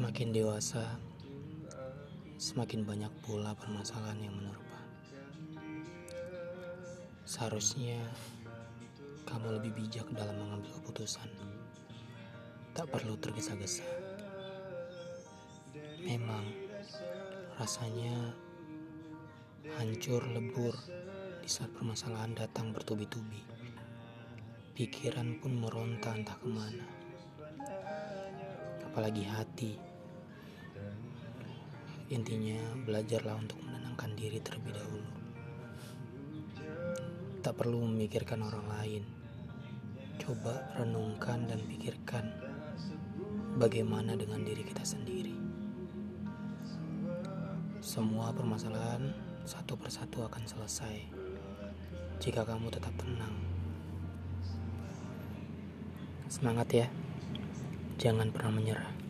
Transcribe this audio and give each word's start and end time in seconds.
Semakin 0.00 0.32
dewasa, 0.32 0.96
semakin 2.40 2.88
banyak 2.88 3.12
pula 3.20 3.52
permasalahan 3.52 4.16
yang 4.24 4.32
menerpa. 4.32 4.80
Seharusnya 7.28 8.00
kamu 9.28 9.60
lebih 9.60 9.76
bijak 9.76 10.08
dalam 10.16 10.40
mengambil 10.40 10.72
keputusan. 10.80 11.28
Tak 12.72 12.88
perlu 12.88 13.12
tergesa-gesa. 13.20 13.84
Memang 16.00 16.48
rasanya 17.60 18.32
hancur 19.76 20.24
lebur 20.32 20.72
di 21.44 21.48
saat 21.52 21.68
permasalahan 21.76 22.32
datang 22.32 22.72
bertubi-tubi. 22.72 23.44
Pikiran 24.72 25.36
pun 25.44 25.60
meronta 25.60 26.16
entah 26.16 26.40
ke 26.40 26.48
mana. 26.48 26.88
Apalagi 28.88 29.28
hati. 29.28 29.89
Intinya 32.10 32.58
belajarlah 32.82 33.38
untuk 33.38 33.62
menenangkan 33.62 34.18
diri 34.18 34.42
terlebih 34.42 34.74
dahulu. 34.74 35.10
Tak 37.38 37.54
perlu 37.54 37.86
memikirkan 37.86 38.42
orang 38.42 38.66
lain. 38.66 39.02
Coba 40.18 40.74
renungkan 40.74 41.46
dan 41.46 41.62
pikirkan 41.70 42.26
bagaimana 43.62 44.18
dengan 44.18 44.42
diri 44.42 44.66
kita 44.66 44.82
sendiri. 44.82 45.38
Semua 47.78 48.34
permasalahan 48.34 49.14
satu 49.46 49.78
persatu 49.78 50.26
akan 50.26 50.44
selesai 50.50 51.06
jika 52.18 52.42
kamu 52.42 52.74
tetap 52.74 52.92
tenang. 52.98 53.38
Semangat 56.26 56.68
ya, 56.74 56.86
jangan 58.02 58.34
pernah 58.34 58.52
menyerah. 58.58 59.09